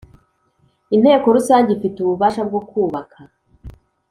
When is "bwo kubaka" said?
2.47-3.19